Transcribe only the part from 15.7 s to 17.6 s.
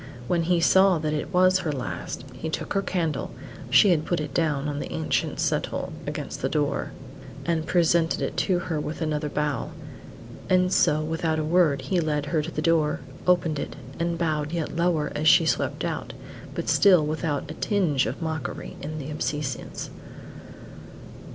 out, but still without a